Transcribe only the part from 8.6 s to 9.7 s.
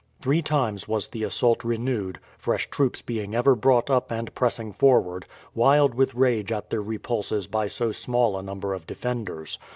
of defenders.